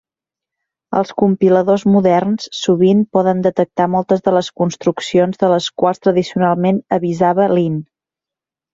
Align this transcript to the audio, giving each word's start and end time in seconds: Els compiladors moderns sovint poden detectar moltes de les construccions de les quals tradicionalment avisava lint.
Els 0.99 1.11
compiladors 1.21 1.83
moderns 1.95 2.47
sovint 2.61 3.05
poden 3.19 3.45
detectar 3.49 3.89
moltes 3.99 4.27
de 4.31 4.35
les 4.39 4.51
construccions 4.65 5.41
de 5.47 5.53
les 5.55 5.71
quals 5.83 6.05
tradicionalment 6.09 6.85
avisava 7.03 7.51
lint. 7.59 7.83